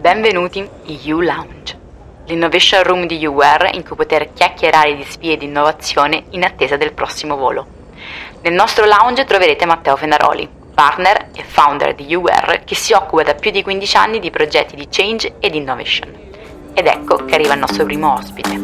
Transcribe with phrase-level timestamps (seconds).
[0.00, 1.76] Benvenuti in U Lounge,
[2.26, 6.92] l'innovation room di UWare in cui poter chiacchierare di sfide di innovazione in attesa del
[6.92, 7.66] prossimo volo.
[8.42, 13.34] Nel nostro lounge troverete Matteo Fenaroli, partner e founder di UWare che si occupa da
[13.34, 16.14] più di 15 anni di progetti di change ed innovation.
[16.74, 18.56] Ed ecco che arriva il nostro primo ospite.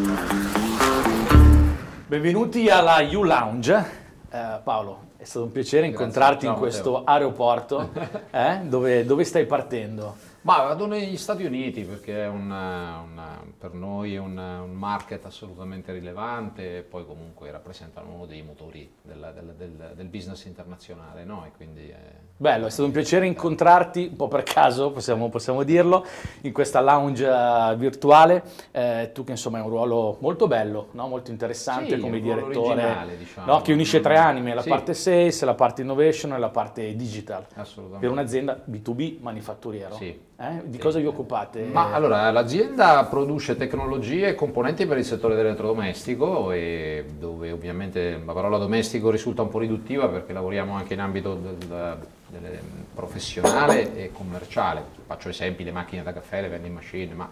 [2.07, 4.03] Benvenuti alla U Lounge.
[4.31, 6.05] Eh, Paolo, è stato un piacere Grazie.
[6.05, 7.13] incontrarti Ciao, in questo Matteo.
[7.13, 7.91] aeroporto.
[8.31, 8.59] Eh?
[8.63, 10.15] Dove, dove stai partendo?
[10.45, 15.25] Ma vado negli Stati Uniti perché è una- una- per noi è un, un market
[15.25, 21.25] assolutamente rilevante e poi comunque rappresentano uno dei motori della- del, del- del business internazionale,
[21.25, 21.45] no?
[21.47, 25.63] E quindi è- Bello, è stato un piacere incontrarti, un po' per caso, possiamo, possiamo
[25.63, 26.05] dirlo,
[26.43, 28.43] in questa lounge eh, virtuale.
[28.73, 31.07] Eh, tu che insomma hai un ruolo molto bello, no?
[31.09, 33.47] molto interessante Sì, come direttore, diciamo.
[33.51, 33.63] no?
[33.63, 34.69] che unisce tre anime, la Sì.
[34.69, 37.47] parte sales, la parte innovation e la parte digital.
[37.55, 38.05] assolutamente.
[38.07, 39.95] Per un'azienda B2B manifatturiero.
[39.95, 40.33] Sì.
[40.37, 40.63] Eh?
[40.65, 41.63] Di cosa vi occupate?
[41.63, 48.33] Ma allora, l'azienda produce tecnologie e componenti per il settore dell'elettrodomestico e dove ovviamente la
[48.33, 52.59] parola domestico risulta un po' riduttiva perché lavoriamo anche in ambito del- del-
[52.93, 54.83] professionale e commerciale.
[55.07, 57.29] Faccio esempi, le macchine da caffè, le vending machine, ma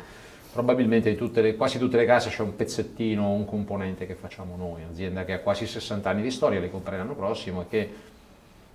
[0.53, 4.55] probabilmente in tutte le- quasi tutte le case c'è un pezzettino, un componente che facciamo
[4.57, 4.83] noi.
[4.85, 7.91] Un'azienda che ha quasi 60 anni di storia, le compre l'anno prossimo e che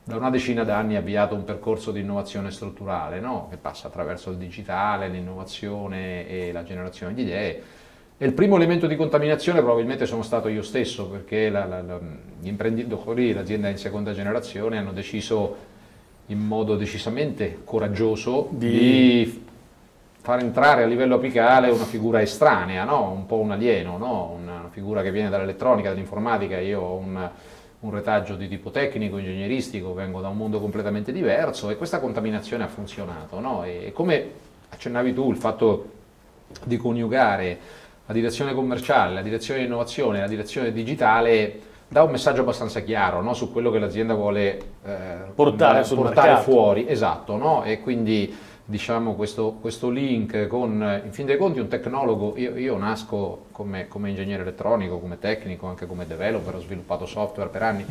[0.07, 3.47] da una decina d'anni ha avviato un percorso di innovazione strutturale, no?
[3.49, 7.61] che passa attraverso il digitale, l'innovazione e la generazione di idee.
[8.17, 11.99] E il primo elemento di contaminazione probabilmente sono stato io stesso, perché la- la- la-
[12.39, 15.55] gli imprenditori, l'azienda in seconda generazione, hanno deciso
[16.27, 19.45] in modo decisamente coraggioso Di- di,
[20.21, 23.11] far entrare a livello apicale una figura estranea, no?
[23.11, 24.37] un po' un alieno, no?
[24.41, 26.57] una figura che viene dall'elettronica, dall'informatica.
[26.59, 27.29] Io ho un,
[27.79, 32.63] un retaggio di tipo tecnico, ingegneristico, vengo da un mondo completamente diverso e questa contaminazione
[32.63, 33.39] ha funzionato.
[33.39, 33.63] no?
[33.63, 34.31] E come
[34.69, 35.89] accennavi tu, il fatto
[36.63, 37.59] di coniugare
[38.07, 43.21] la direzione commerciale, la direzione di innovazione la direzione digitale dà un messaggio abbastanza chiaro
[43.21, 43.33] no?
[43.33, 47.63] su quello che l'azienda vuole eh, Portare sul portare fuori, esatto, no?
[47.63, 48.35] e quindi
[48.69, 53.87] diciamo questo, questo link con, in fin dei conti un tecnologo, io, io nasco come,
[53.87, 57.85] come ingegnere elettronico, come tecnico, anche come developer, ho sviluppato software per anni,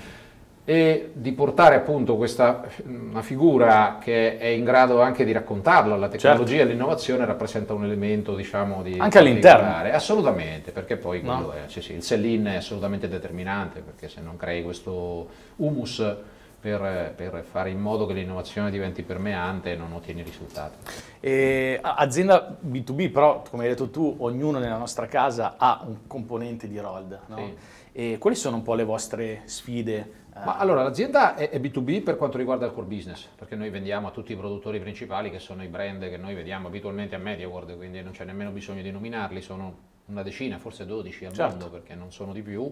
[0.66, 6.08] e di portare appunto questa una figura che è in grado anche di raccontarla, la
[6.08, 9.04] tecnologia e l'innovazione rappresenta un elemento diciamo di Certo.
[9.04, 9.66] Anche all'interno.
[9.92, 11.52] assolutamente, perché poi No.
[11.52, 16.16] è, sì, sì, il sell-in è assolutamente determinante, perché se non crei questo humus
[16.60, 20.76] per, per fare in modo che l'innovazione diventi permeante non ottieni risultati.
[21.20, 26.68] E, azienda B2B, però, come hai detto tu, ognuno nella nostra casa ha un componente
[26.68, 27.20] di Rold.
[27.26, 27.36] no?
[27.36, 27.54] Sì.
[27.92, 29.94] E quali sono un po' le vostre sfide?
[30.34, 33.70] eh, Ma allora l'azienda è, è B2B per quanto riguarda il core business, perché noi
[33.70, 37.18] vendiamo a tutti i produttori principali che sono i brand che noi vediamo abitualmente a
[37.18, 39.74] MediaWorld, quindi non c'è nemmeno bisogno di nominarli, sono
[40.06, 41.50] una decina, forse 12 al Certo.
[41.56, 42.70] mondo perché non sono di più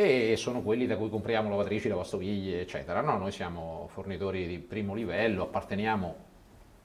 [0.00, 3.00] e sono quelli da cui compriamo lavatrici, lavastoviglie, eccetera.
[3.00, 6.14] No, noi siamo fornitori di primo livello, apparteniamo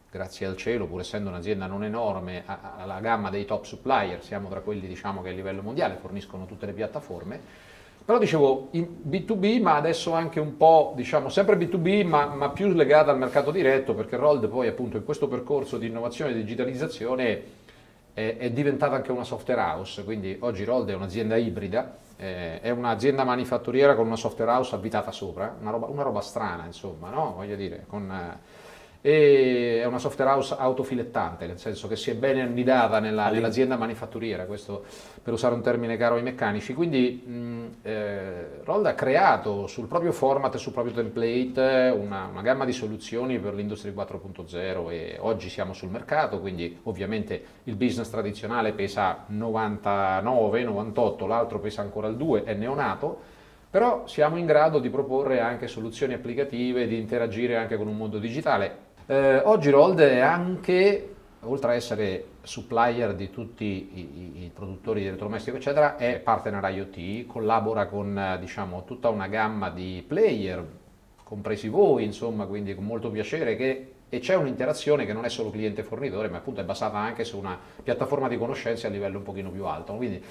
[0.09, 4.61] grazie al cielo, pur essendo un'azienda non enorme, alla gamma dei top supplier, siamo tra
[4.61, 7.39] quelli diciamo, che a livello mondiale forniscono tutte le piattaforme.
[8.03, 12.67] Però dicevo in B2B, ma adesso anche un po', diciamo, sempre B2B, ma, ma più
[12.69, 17.43] legata al mercato diretto, perché Rold poi appunto in questo percorso di innovazione e digitalizzazione
[18.13, 22.69] è, è diventata anche una software house, quindi oggi Rold è un'azienda ibrida, eh, è
[22.69, 27.33] un'azienda manifatturiera con una software house abitata sopra, una roba, una roba strana insomma, no?
[27.35, 28.61] voglio dire, con, eh,
[29.05, 33.75] e è una software house autofilettante, nel senso che si è ben annidata nella- nell'azienda
[33.75, 34.85] manifatturiera, questo
[35.21, 40.13] per usare un termine caro ai meccanici, quindi mh, eh, Rold ha creato sul proprio
[40.13, 45.49] format e sul proprio template una, una gamma di soluzioni per l'Industria 4.0 e oggi
[45.49, 52.15] siamo sul mercato, quindi ovviamente il business tradizionale pesa 99, 98, l'altro pesa ancora il
[52.15, 53.19] 2, è neonato,
[53.69, 58.19] però siamo in grado di proporre anche soluzioni applicative, di interagire anche con un mondo
[58.19, 58.82] digitale.
[59.05, 65.07] Eh, oggi Rold è anche, oltre a essere supplier di tutti i, i- produttori di
[65.07, 70.65] elettrodomestico, eccetera, è partner IoT, collabora con eh, diciamo, tutta una gamma di player,
[71.21, 75.49] compresi voi, insomma, quindi con molto piacere che e c'è un'interazione che non è solo
[75.49, 79.49] cliente-fornitore, ma appunto è basata anche su una piattaforma di conoscenze a livello un pochino
[79.49, 79.95] più alto.
[79.95, 80.23] Quindi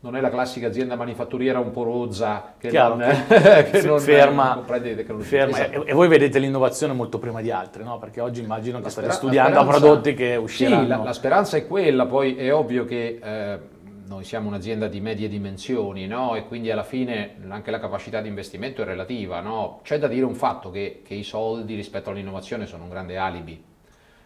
[0.00, 3.98] non è la classica azienda manifatturiera un po' rozza che Chiaro, non, che che non-
[3.98, 5.28] ferma, non le tecnologie.
[5.28, 5.58] ferma.
[5.58, 5.84] Esatto.
[5.84, 7.98] E, e voi vedete l'innovazione molto prima di altri, no?
[7.98, 10.82] Perché oggi immagino che state studiando speranza- prodotti che usciranno.
[10.82, 13.58] Sì, la, la speranza è quella, poi è ovvio che eh,
[14.06, 16.34] noi siamo un'azienda di medie dimensioni no?
[16.36, 19.40] e quindi alla fine anche la capacità di investimento è relativa.
[19.40, 19.80] no?
[19.82, 23.62] C'è da dire un fatto che, che i soldi rispetto all'innovazione sono un grande alibi.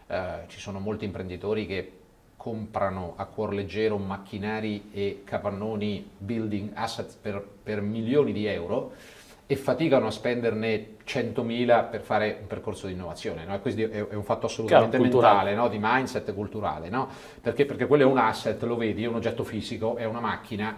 [0.07, 0.19] eh,
[0.49, 1.93] ci sono molti imprenditori che
[2.43, 8.95] comprano a cuor leggero macchinari e capannoni building assets per, per milioni di euro
[9.47, 13.45] e faticano a spenderne 100.000 per fare un percorso di innovazione.
[13.45, 13.61] No?
[13.61, 15.69] Questo è, un fatto assolutamente Chiaro, mentale, no?
[15.69, 17.09] di mindset culturale, no?
[17.41, 20.77] perché, perché quello è un asset, lo vedi, è un oggetto fisico, è una macchina.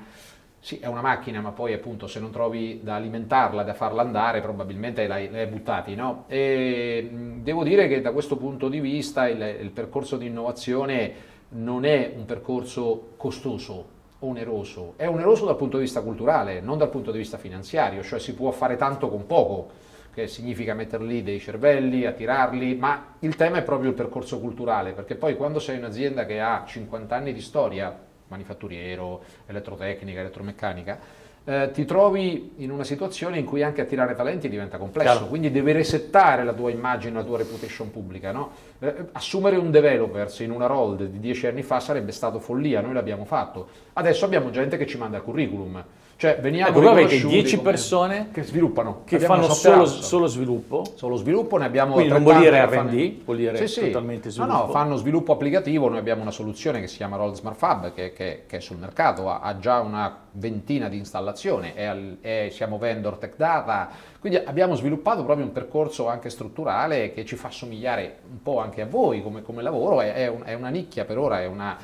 [0.60, 4.42] Sì, è una macchina, ma poi appunto se non trovi da alimentarla, da farla andare,
[4.42, 5.94] probabilmente l'hai, l'hai buttati.
[5.94, 6.24] No?
[6.26, 11.84] E, devo dire che da questo punto di vista il, il percorso di innovazione non
[11.84, 17.10] è un percorso costoso, oneroso, è oneroso dal punto di vista culturale, non dal punto
[17.10, 19.82] di vista finanziario, cioè si può fare tanto con poco,
[20.14, 24.92] che significa mettere lì dei cervelli, attirarli, ma il tema è proprio il percorso culturale,
[24.92, 27.96] perché poi quando sei un'azienda che ha 50 anni di storia,
[28.28, 30.98] manifatturiero, elettrotecnica, elettromeccanica,
[31.44, 35.26] eh, ti trovi in una situazione in cui anche attirare talenti diventa complesso, Chiaro.
[35.26, 38.32] quindi devi resettare la tua immagine, la tua reputation pubblica.
[38.32, 38.50] No?
[38.78, 42.94] Eh, assumere un developers in una role di dieci anni fa sarebbe stato follia, noi
[42.94, 43.68] l'abbiamo fatto.
[43.92, 45.84] Adesso abbiamo gente che ci manda il curriculum
[46.16, 50.84] cioè, veniamo ecco, avete 10 persone che sviluppano, che fanno solo, solo, sviluppo.
[50.94, 53.80] Solo sviluppo, ne abbiamo Quindi non vuol dire R&D, vuol dire sì, sì.
[53.86, 54.52] totalmente sviluppo.
[54.52, 57.92] No, no, fanno sviluppo applicativo, noi abbiamo una soluzione che si chiama Roll Smart Fab
[57.92, 62.18] che, che, che è sul mercato, ha, ha, già una ventina di installazioni, è al,
[62.20, 63.90] è, siamo vendor tech data,
[64.20, 68.82] quindi abbiamo sviluppato proprio un percorso anche strutturale che ci fa somigliare un po' anche
[68.82, 71.76] a voi come, come lavoro, è, è, un, è una nicchia per ora, è una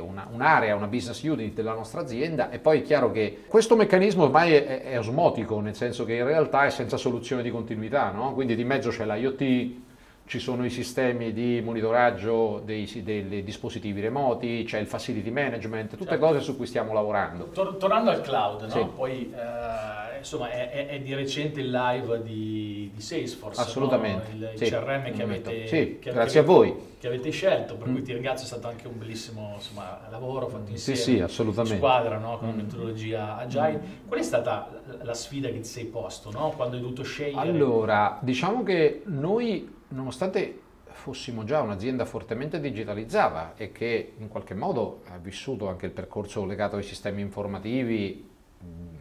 [0.00, 4.24] una, un'area, una business unit della nostra azienda e poi è chiaro che questo meccanismo
[4.24, 8.32] ormai è, è osmotico, nel senso che in realtà è senza soluzione di continuità, no?
[8.34, 9.89] quindi di mezzo c'è l'IoT,
[10.30, 16.10] ci sono i sistemi di monitoraggio dei, dei, dispositivi remoti, c'è il facility management, tutte
[16.10, 16.24] certo.
[16.24, 17.48] cose su cui stiamo lavorando.
[17.48, 18.68] Tor- tornando al cloud, no?
[18.68, 18.86] sì.
[18.94, 24.50] poi eh, insomma è, è, è, di recente il live di, di Salesforce, assolutamente, no?
[24.50, 24.66] il, sì.
[24.66, 26.76] CRM che avete, sì, che, grazie che, a voi.
[27.00, 27.92] Che avete scelto, per mm.
[27.92, 31.76] cui ti ringrazio, è stato anche un bellissimo insomma, lavoro fatto insieme, sì, sì, assolutamente.
[31.76, 32.38] squadra, no?
[32.38, 32.56] con mm.
[32.56, 33.80] metodologia agile.
[33.84, 34.06] Mm.
[34.06, 36.52] Qual è stata la sfida che ti sei posto no?
[36.54, 37.40] quando hai dovuto scegliere?
[37.40, 40.60] Allora, diciamo che noi nonostante
[40.92, 46.44] fossimo già un'azienda fortemente digitalizzata e che in qualche modo ha vissuto anche il percorso
[46.44, 48.28] legato ai sistemi informativi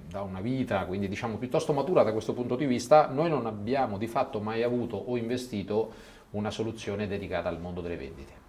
[0.07, 3.97] da una vita, quindi diciamo piuttosto matura da questo punto di vista, noi non abbiamo
[3.97, 5.91] di fatto mai avuto o investito
[6.31, 8.47] una soluzione dedicata al mondo delle vendite.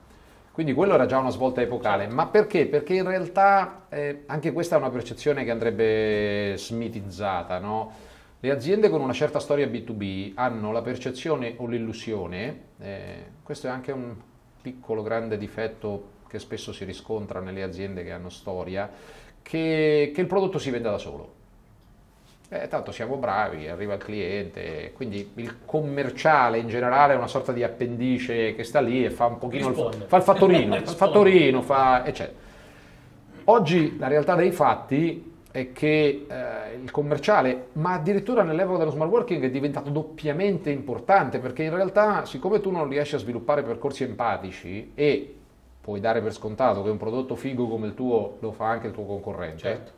[0.52, 2.66] Quindi quello era già una svolta epocale, ma perché?
[2.66, 7.93] Perché in realtà eh, anche questa è una percezione che andrebbe smitizzata, no?
[8.42, 13.70] Le aziende con una certa storia B2B hanno la percezione o l'illusione, eh, questo è
[13.70, 14.14] anche un
[14.62, 18.90] piccolo grande difetto che spesso si riscontra nelle aziende che hanno storia,
[19.42, 21.34] che, che il prodotto si venda da solo.
[22.48, 27.52] Eh, tanto siamo bravi, arriva il cliente, quindi il commerciale in generale è una sorta
[27.52, 30.96] di appendice che sta lì e fa un pochino il, fa il fattorino, fa il
[30.96, 32.38] fattorino, fa, eccetera.
[33.44, 35.30] Oggi la realtà dei fatti
[35.73, 41.64] che eh, il commerciale, ma addirittura nell'epoca dello smart working è diventato doppiamente importante perché
[41.64, 45.35] in realtà siccome tu non riesci a sviluppare percorsi empatici e
[45.81, 48.93] puoi dare per scontato che un prodotto figo come il tuo lo fa anche il
[48.93, 49.93] tuo concorrente, certo.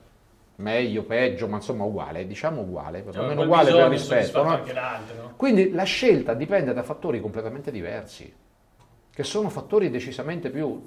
[0.56, 4.42] meglio, peggio, ma insomma uguale, diciamo uguale, perlomeno cioè, uguale per rispetto.
[4.42, 4.56] No?
[4.56, 5.32] No?
[5.36, 8.32] Quindi la scelta dipende da fattori completamente diversi,
[9.12, 10.82] che sono fattori decisamente più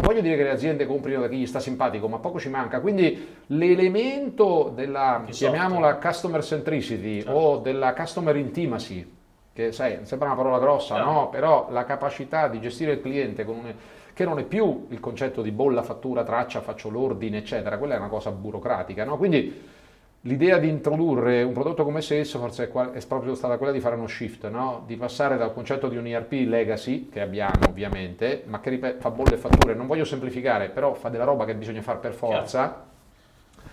[0.00, 2.80] voglio dire che le aziende comprino da chi gli sta simpatico, ma poco ci manca.
[2.80, 7.38] Quindi l'elemento della, chiamiamola customer centricity certo.
[7.38, 9.08] o della customer intimacy,
[9.52, 11.10] che sai, sembra una parola grossa, certo.
[11.10, 11.28] no?
[11.28, 13.74] Però la capacità di gestire il cliente con un,
[14.12, 17.98] che non è più il concetto di bolla, fattura, traccia, faccio l'ordine, eccetera, quella è
[17.98, 19.16] una cosa burocratica, no?
[19.16, 19.78] Quindi
[20.24, 24.06] L'idea di introdurre un prodotto come Salesforce è, è proprio stata quella di fare uno
[24.06, 24.82] shift, no?
[24.86, 29.10] di passare dal concetto di un ERP legacy, che abbiamo ovviamente, ma che ripet- fa
[29.10, 32.84] bolle e fatture, non voglio semplificare, però fa della roba che bisogna fare per forza,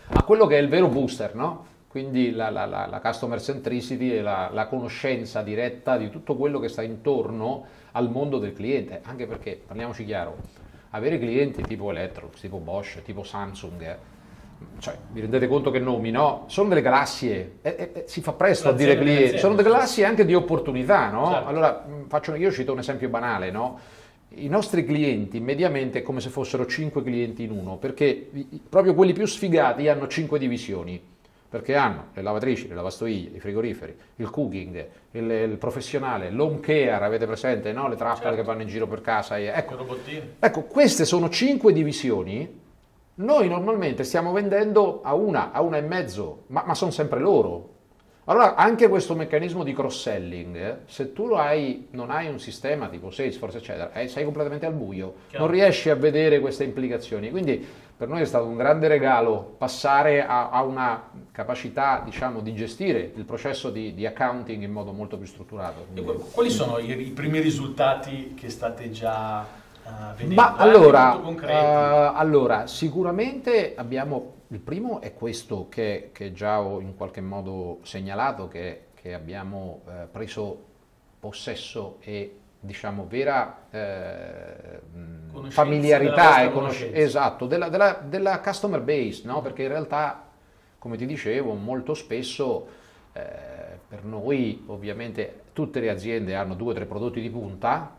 [0.08, 1.66] a quello che è il vero booster, no?
[1.89, 6.70] quindi la, la, la, la, customer centricity e la, conoscenza diretta di tutto quello che
[6.70, 10.38] sta intorno al mondo del cliente, anche perché, parliamoci chiaro,
[10.92, 14.16] avere clienti tipo Electrolux, tipo Bosch, tipo Samsung, eh,
[14.80, 16.46] cioè, vi rendete conto che nomi, no?
[16.48, 20.06] Sono delle galassie, eh, eh, eh si fa presto a dire clienti, sono delle galassie
[20.06, 21.32] anche di opportunità, no?
[21.32, 21.48] Certo.
[21.48, 23.80] Allora, faccio, io cito un esempio banale, no?
[24.30, 28.30] I nostri clienti mediamente è come se fossero 5 clienti in uno, perché
[28.70, 31.02] proprio quelli più sfigati hanno 5 divisioni,
[31.50, 37.04] perché hanno le lavatrici, le lavastoviglie, i frigoriferi, il cooking, il, il professionale, l'home care,
[37.04, 37.88] avete presente, no?
[37.88, 38.36] Le trappole certo.
[38.36, 39.38] che vanno in giro per casa.
[39.38, 39.88] E, ecco,
[40.40, 42.66] ecco, queste sono 5 divisioni
[43.18, 47.76] noi normalmente stiamo vendendo a una, a una e mezzo, ma, ma sono sempre loro.
[48.26, 53.10] Allora, anche questo meccanismo di cross-selling, eh, se tu hai, non hai un sistema tipo
[53.10, 55.46] Salesforce, eccetera, eh, sei completamente al buio, Chiaro.
[55.46, 57.30] non riesci a vedere queste implicazioni.
[57.30, 57.66] Quindi
[57.98, 63.12] per noi è stato un grande regalo passare a, a una capacità diciamo, di gestire
[63.16, 65.88] il processo di, di, accounting in modo molto più strutturato.
[65.92, 66.24] Quindi...
[66.32, 69.44] Quali sono i, i, primi risultati che state già
[70.20, 70.34] uh?
[70.34, 76.96] Ma allora, uh, allora, sicuramente abbiamo, il primo è questo che, che già ho in
[76.96, 80.65] qualche modo segnalato, che, che abbiamo uh, preso
[81.20, 84.79] possesso e diciamo, vera eh,
[85.50, 89.41] familiarità e conoscenza esatto, della, della, della, customer base, no?
[89.41, 90.27] perché in realtà,
[90.77, 92.67] come ti dicevo, molto spesso
[93.13, 93.22] eh,
[93.88, 97.96] per noi ovviamente tutte le aziende hanno due o tre prodotti di punta,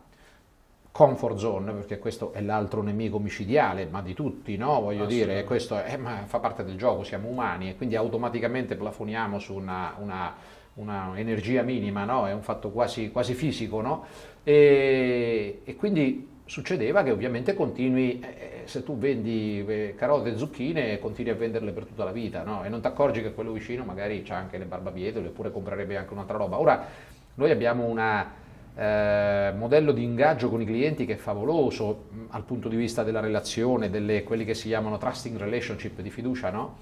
[0.99, 4.81] comfort zone, perché questo è l'altro nemico micidiale, ma di tutti, no?
[4.81, 9.55] Voglio dire, questo è, fa parte del gioco, siamo umani e quindi automaticamente plafoniamo su
[9.55, 10.35] una, una,
[10.75, 12.27] una energia minima, no?
[12.27, 14.07] È un fatto quasi, quasi fisico, no?
[14.43, 20.99] E, e quindi succedeva che ovviamente continui, eh, se tu vendi eh, carote e zucchine,
[20.99, 22.65] continui a venderle per tutta la vita, no?
[22.65, 26.13] E non ti accorgi che quello vicino magari ha anche le barbabietole oppure comprerebbe anche
[26.13, 26.59] un'altra roba.
[26.59, 26.85] Ora,
[27.35, 28.01] noi abbiamo un
[28.79, 33.03] eh, modello di ingaggio con i clienti che è favoloso mh, al punto di vista
[33.03, 36.77] della relazione, delle quelli che si chiamano trusting relationship di fiducia, no?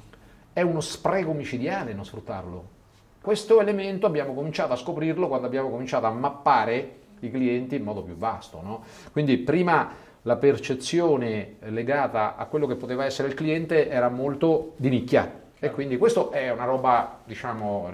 [0.52, 2.74] È uno spreco micidiale non sfruttarlo.
[3.22, 8.02] Questo elemento abbiamo cominciato a scoprirlo quando abbiamo cominciato a mappare i clienti in modo
[8.02, 8.60] più vasto.
[8.62, 8.84] No?
[9.10, 9.90] Quindi prima
[10.22, 15.45] la percezione legata a quello che poteva essere il cliente era molto di nicchia.
[15.58, 17.90] E quindi questo è una roba, diciamo,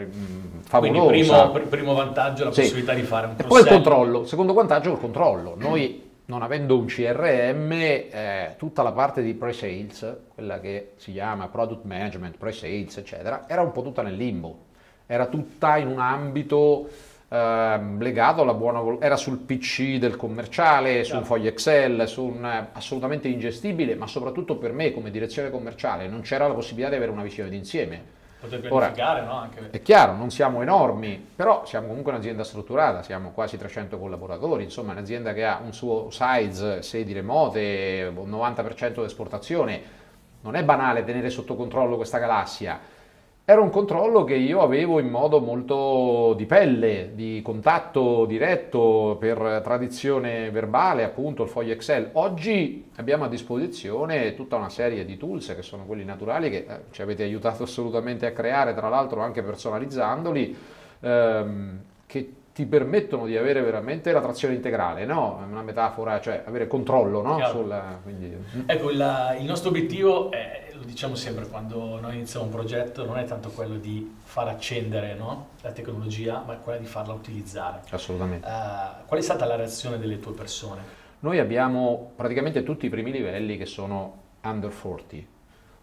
[0.63, 1.09] favolosa.
[1.09, 2.63] Quindi primo, primo vantaggio la sì.
[2.63, 4.25] possibilità di fare un cross E poi il controllo.
[4.25, 5.55] Secondo vantaggio è il controllo.
[5.57, 11.47] Noi, non avendo un CRM, eh, tutta la parte di pre-sales, quella che si chiama
[11.47, 14.71] product management, pre-sales, eccetera, era un po' tutta nel limbo.
[15.07, 16.89] Era tutta in un ambito
[17.33, 22.25] Ehm, legato alla buona volontà, era sul PC del commerciale, su un foglio Excel, su
[22.25, 26.91] un, eh, assolutamente ingestibile, ma soprattutto per me come direzione commerciale non c'era la possibilità
[26.91, 28.21] di avere una visione d'insieme.
[28.39, 29.39] Poter pianificare, Ora, no?
[29.39, 29.71] Anche...
[29.71, 34.93] È chiaro, non siamo enormi, però siamo comunque un'azienda strutturata, siamo quasi 300 collaboratori, insomma
[34.93, 40.01] un'azienda che ha un suo size, sedi remote, 90% di esportazione.
[40.43, 43.01] Non è banale tenere sotto controllo questa galassia
[43.45, 49.61] era un controllo che io avevo in modo molto di pelle, di contatto diretto per
[49.65, 52.11] tradizione verbale, appunto il foglio Excel.
[52.13, 56.81] Oggi abbiamo a disposizione tutta una serie di tools che sono quelli naturali che eh,
[56.93, 60.57] ci avete aiutato assolutamente a creare, tra l'altro anche personalizzandoli,
[61.01, 65.43] ehm, che ti permettono di avere veramente la trazione integrale, no?
[65.51, 67.45] Una metafora, cioè avere controllo, no?
[67.47, 68.37] Sulla, quindi...
[68.67, 73.17] Ecco, il, il nostro obiettivo è lo diciamo sempre quando noi iniziamo un progetto, non
[73.17, 75.51] è tanto quello di far accendere no?
[75.63, 77.83] la tecnologia, ma è quella di farla utilizzare.
[77.91, 78.47] Assolutamente.
[78.47, 81.01] Uh, qual è stata la reazione delle tue persone?
[81.21, 85.25] Noi abbiamo praticamente tutti i primi livelli che sono under 40,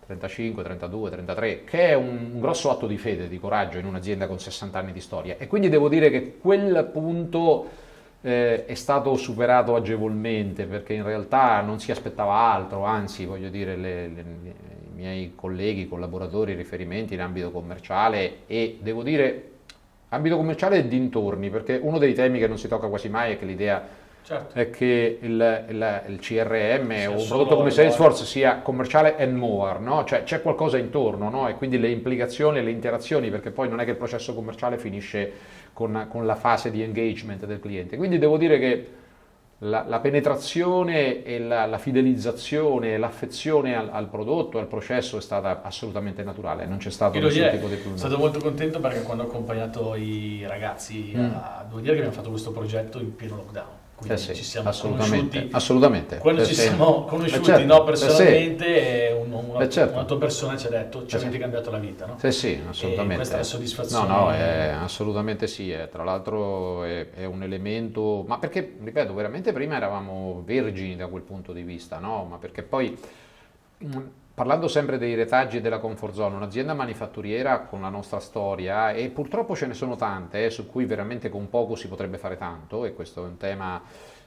[0.05, 4.37] 35, 32, 33, che è un, grosso atto di fede, di coraggio in un'azienda con
[4.37, 5.37] 60 anni di storia.
[5.37, 7.87] E quindi devo dire che quel punto
[8.21, 13.77] eh, è stato superato agevolmente perché in realtà non si aspettava altro, anzi voglio dire
[13.77, 14.25] le, le,
[14.99, 19.43] miei colleghi, collaboratori, riferimenti in ambito commerciale e devo dire
[20.09, 23.39] ambito commerciale e dintorni, perché uno dei temi che non si tocca quasi mai è
[23.39, 23.87] che l'idea
[24.23, 24.57] certo.
[24.57, 29.79] è che il, il, il CRM o un prodotto come Salesforce sia commerciale and more,
[29.79, 30.03] no?
[30.03, 31.47] cioè c'è qualcosa intorno no?
[31.47, 34.77] e quindi le implicazioni e le interazioni, perché poi non è che il processo commerciale
[34.77, 35.31] finisce
[35.73, 37.95] con, con la fase di engagement del cliente.
[37.95, 38.87] Quindi devo dire che
[39.59, 45.21] la, la penetrazione e la, la fidelizzazione e l'affezione al, al, prodotto, al processo è
[45.21, 47.97] stata assolutamente naturale, non c'è stato nessun dire, tipo di problema.
[47.97, 51.31] Sono stato molto contento perché quando ho accompagnato i ragazzi, mm.
[51.33, 54.43] a, devo dire che abbiamo fatto questo progetto in pieno lockdown quindi eh sì, ci
[54.43, 55.55] siamo assolutamente, conosciuti.
[55.55, 56.17] Assolutamente.
[56.17, 59.93] Quando eh ci siamo conosciuti certo, no, personalmente, un, una, certo.
[59.93, 62.05] una, tua persona ci ha detto ci avete cambiato la vita.
[62.05, 62.17] No?
[62.17, 63.13] Sì, sì, assolutamente.
[63.13, 64.07] E questa è la soddisfazione.
[64.07, 65.69] No, no, è, assolutamente sì.
[65.71, 71.07] È, tra l'altro è, è, un elemento, ma perché, ripeto, veramente prima eravamo vergini da
[71.07, 72.25] quel punto di vista, no?
[72.29, 72.97] Ma perché poi
[74.39, 79.55] Parlando sempre dei retaggi della comfort zone, un'azienda manifatturiera con la nostra storia, e purtroppo
[79.55, 82.93] ce ne sono tante, eh, su cui veramente con poco si potrebbe fare tanto, e
[82.93, 83.81] questo è un tema,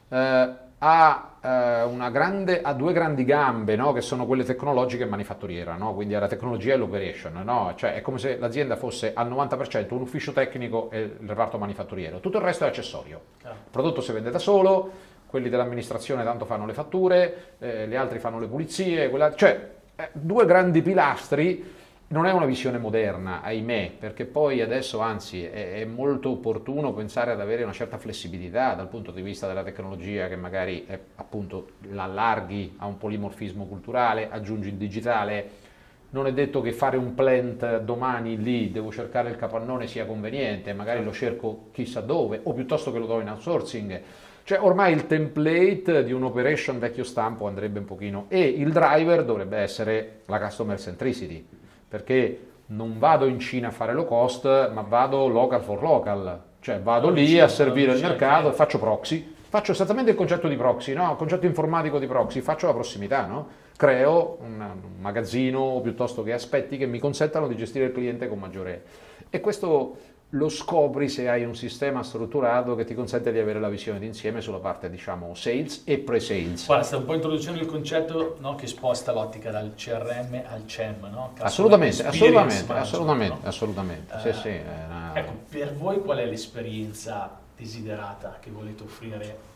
[0.08, 3.92] eh, ha, eh, grande, ha, due grandi gambe, no?
[3.92, 5.94] che sono quelle tecnologiche e manifatturiera, no?
[5.94, 7.72] quindi la tecnologia e l'operation, no?
[7.76, 12.20] cioè è come se l'azienda fosse al 90% un ufficio tecnico e il reparto manifatturiero,
[12.20, 16.66] tutto il resto è accessorio, il prodotto si vende da solo, quelli dell'amministrazione tanto fanno
[16.66, 22.26] le fatture, eh, gli altri fanno le pulizie, quella, cioè eh, due grandi pilastri non
[22.26, 27.40] è una visione moderna, ahimè, perché poi adesso anzi è, è, molto opportuno pensare ad
[27.40, 32.74] avere una certa flessibilità dal punto di vista della tecnologia che magari è, appunto l'allarghi
[32.76, 35.70] a un polimorfismo culturale, aggiungi il digitale.
[36.10, 40.74] Non è detto che fare un plant domani lì, devo cercare il capannone sia conveniente,
[40.74, 44.00] magari lo cerco chissà dove, o piuttosto che lo do in outsourcing.
[44.44, 49.58] Cioè ormai il template di un'operation vecchio stampo andrebbe un pochino e il driver dovrebbe
[49.58, 51.46] essere la customer centricity
[51.88, 56.80] perché non vado in Cina a fare low cost, ma vado local for local, cioè
[56.80, 59.34] vado lì a servire il mercato e faccio proxy.
[59.48, 61.10] Faccio esattamente il concetto di proxy, no?
[61.10, 63.48] il concetto informatico di proxy, faccio la prossimità, no?
[63.76, 64.66] creo un
[64.98, 69.10] magazzino piuttosto che aspetti che mi consentano di gestire il cliente con maggiore...
[69.34, 69.96] E questo
[70.34, 74.40] lo scopri se hai un sistema strutturato che ti consente di avere la visione d'insieme
[74.40, 76.66] sulla parte diciamo sales e pre-sales.
[76.66, 81.08] Guarda, stai un po' introducendo il concetto no, che sposta l'ottica dal CRM al CEM,
[81.10, 81.32] no?
[81.38, 83.48] assolutamente, assolutamente, assolutamente, no?
[83.48, 85.12] assolutamente, sì, sì, una...
[85.14, 89.50] Ecco, per voi qual è l'esperienza desiderata che volete offrire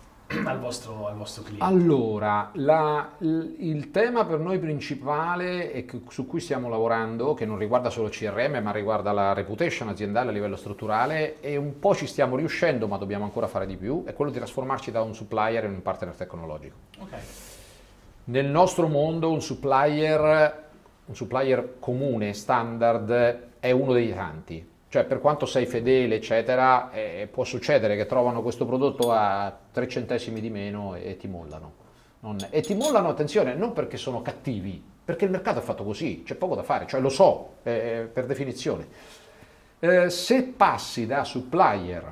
[0.45, 1.65] al vostro, al vostro cliente?
[1.65, 7.91] Allora, la, il tema per noi principale e su cui stiamo lavorando, che non riguarda
[7.91, 12.37] solo CRM ma riguarda la reputation aziendale a livello strutturale e un po' ci stiamo
[12.37, 15.73] riuscendo ma dobbiamo ancora fare di più, è quello di trasformarci da un supplier in
[15.73, 16.77] un partner tecnologico.
[16.99, 17.21] Okay.
[18.25, 20.65] Nel nostro mondo un supplier,
[21.05, 27.29] un supplier comune, standard, è uno dei tanti cioè, per quanto sei fedele, eccetera, eh,
[27.31, 31.85] può succedere che trovano questo prodotto a 3 centesimi di meno e, e ti mollano.
[32.21, 36.23] Non, e ti mollano, attenzione, non perché sono cattivi, perché il mercato è fatto così,
[36.25, 38.87] c'è poco da fare, cioè lo so eh, per definizione.
[39.81, 42.11] Eh, se passi da supplier,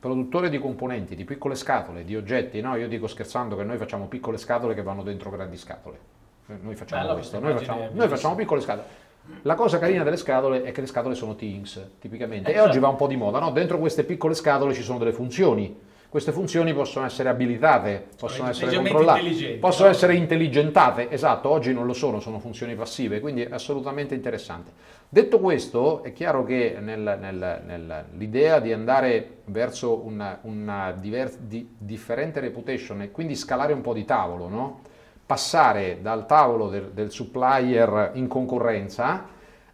[0.00, 2.76] produttore di componenti, di piccole scatole, di oggetti, no?
[2.76, 6.10] io dico scherzando che noi facciamo piccole scatole che vanno dentro grandi scatole.
[6.46, 9.10] Noi facciamo Bello, questo, noi facciamo, noi facciamo piccole scatole
[9.42, 12.88] la cosa carina delle scatole è che le scatole sono Teams, tipicamente, e oggi va
[12.88, 13.50] un po' di moda, no?
[13.50, 15.90] Dentro queste piccole scatole ci sono delle funzioni.
[16.08, 21.94] Queste funzioni possono essere abilitate, possono essere controllate, possono essere intelligentate, esatto, oggi non lo
[21.94, 24.72] sono, sono funzioni passive, quindi è assolutamente interessante.
[25.08, 31.76] Detto questo, è chiaro che nel, nel, nell'idea di andare verso una, una diver, di,
[31.78, 34.80] differente reputation e quindi scalare un po' di tavolo, no?
[35.24, 39.26] Passare dal tavolo del, del supplier in concorrenza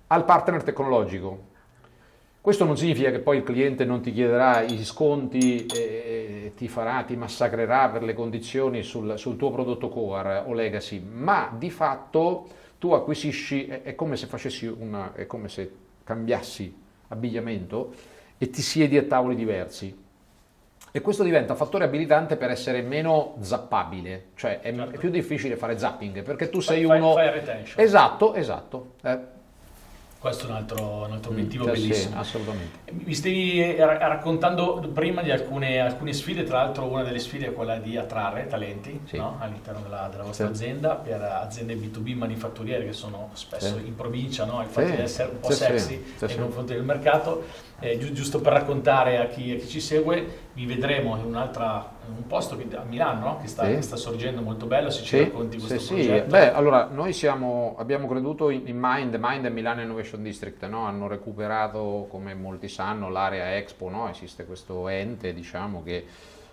[0.07, 1.47] al partner tecnologico.
[2.41, 7.03] Questo non significa che poi il cliente non ti chiederà i sconti e ti farà,
[7.03, 12.47] ti massacrerà per le condizioni sul, sul tuo prodotto core o legacy, ma di fatto
[12.79, 15.71] tu acquisisci, è, è come se facessi una, è come se
[16.05, 16.75] cambiassi
[17.09, 17.93] abbigliamento
[18.39, 20.07] e ti siedi a tavoli diversi
[20.91, 24.99] e questo diventa fattore abilitante per essere meno zappabile, cioè è, certo.
[24.99, 27.13] più difficile fare zapping perché tu sei fai, uno...
[27.13, 27.85] Fai retention.
[27.85, 28.95] Esatto, esatto.
[29.03, 29.37] Eh.
[30.19, 32.11] Questo è un altro, un altro mm, obiettivo mm, bellissimo.
[32.11, 32.93] Sì, assolutamente.
[32.93, 37.77] Mi stavi raccontando prima di alcune, alcune, sfide, tra l'altro una delle sfide è quella
[37.77, 39.17] di attrarre talenti sì.
[39.17, 39.37] no?
[39.39, 40.53] all'interno della, della vostra sì.
[40.53, 44.61] azienda per aziende B2B manifatturiere che sono spesso in provincia, no?
[44.61, 47.45] il fatto di essere un po' sexy nei confronti del mercato
[47.81, 51.37] eh, gi- giusto per raccontare a chi, a chi, ci segue, vi vedremo in,
[52.15, 53.39] un posto che, a Milano no?
[53.39, 53.75] che, sta, sì.
[53.75, 55.25] che, sta, sorgendo molto bello, se ci sì.
[55.25, 56.25] racconti questo sì, progetto.
[56.25, 56.31] Sì.
[56.31, 60.87] Beh, allora, noi siamo, abbiamo creduto in, in, Mind, Mind è Milano Innovation District, no?
[60.87, 64.09] hanno recuperato, come molti sanno, l'area Expo, no?
[64.09, 66.05] esiste questo ente diciamo, che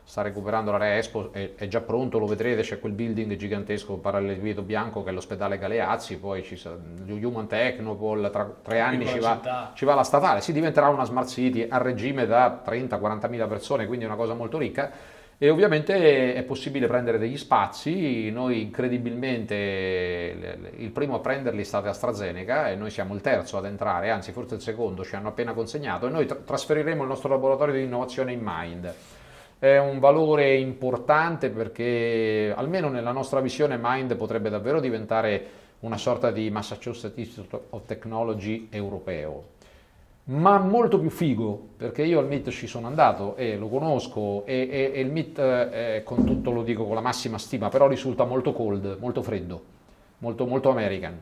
[0.08, 4.62] sta recuperando l'area Expo, è, è, già pronto, lo vedrete, c'è quel building gigantesco parallelepipedo
[4.62, 9.72] bianco che è l'ospedale Galeazzi, poi ci sarà Human Technopol, tra tre anni ci va,
[9.74, 13.88] ci va, la statale, si diventerà una smart city a regime da 30-40 mila persone,
[13.88, 14.92] quindi una cosa molto ricca
[15.38, 19.54] e ovviamente è possibile prendere degli spazi, noi incredibilmente
[20.78, 24.32] il primo a prenderli è stato AstraZeneca e noi siamo il terzo ad entrare, anzi
[24.32, 28.32] forse il secondo, ci hanno appena consegnato e noi trasferiremo il nostro laboratorio di innovazione
[28.32, 28.94] in Mind.
[29.60, 36.32] È un valore importante perché almeno nella nostra visione Mind potrebbe davvero diventare una sorta
[36.32, 39.55] di Massachusetts Institute of Technology europeo
[40.26, 44.68] ma molto più figo perché io al MIT ci sono andato e lo conosco e,
[44.72, 48.24] e, e il MIT eh, con tutto lo dico con la massima stima però risulta
[48.24, 49.64] molto cold, molto freddo
[50.20, 51.22] molto, molto American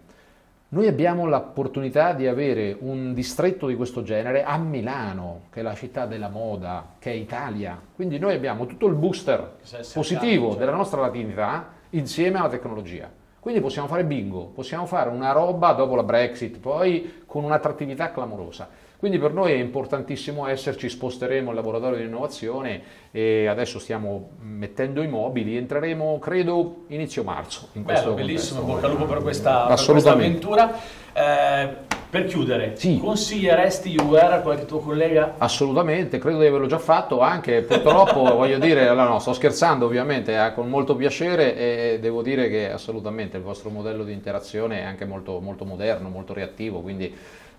[0.74, 5.76] noi abbiamo l'opportunità di avere un distretto di questo genere a Milano, che è la
[5.76, 7.80] città della moda, che è Italia.
[7.94, 9.58] Quindi noi abbiamo tutto il booster
[9.94, 10.58] positivo certo.
[10.58, 13.08] della nostra latinità insieme alla tecnologia.
[13.40, 18.68] Quindi possiamo fare bingo, possiamo fare una roba dopo la Brexit, poi con un'attrattività clamorosa.
[19.04, 25.02] Quindi per noi è importantissimo esserci, sposteremo il laboratorio di innovazione e adesso stiamo mettendo
[25.02, 27.68] i mobili, entreremo credo inizio marzo.
[27.74, 30.80] In Bello, bellissimo, bocca al lupo per questa, per questa avventura.
[31.12, 33.00] Eh, Per chiudere, sì.
[33.00, 35.34] consiglieresti UR a qualche tuo collega?
[35.38, 40.34] Assolutamente, credo di averlo già fatto, anche purtroppo voglio dire, allora no, sto scherzando ovviamente,
[40.34, 44.84] eh, con molto piacere e devo dire che assolutamente il vostro modello di interazione è
[44.84, 47.14] anche molto, molto moderno, molto reattivo, quindi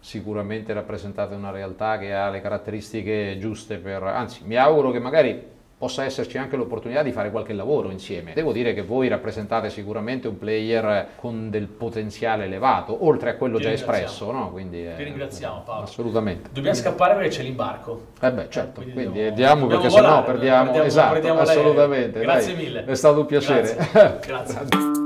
[0.05, 5.53] sicuramente rappresentate una realtà che ha le caratteristiche giuste per, anzi mi auguro che magari
[5.79, 8.33] possa esserci anche l'opportunità di fare qualche lavoro insieme.
[8.35, 13.57] Devo dire che voi rappresentate sicuramente un player con del potenziale elevato, oltre a quello
[13.57, 14.31] Ti già espresso.
[14.31, 14.51] No?
[14.51, 15.85] Quindi, Ti ringraziamo Paolo.
[15.85, 16.51] Assolutamente.
[16.53, 18.07] Dobbiamo scappare perché c'è l'imbarco.
[18.21, 22.21] Eh beh, certo, quindi, quindi andiamo perché sennò perdiamo, perdiamo, esatto, perdiamo assolutamente.
[22.21, 22.85] Grazie Dai, mille.
[22.85, 23.75] È stato un piacere.
[23.91, 24.21] Grazie.
[24.21, 25.03] Grazie.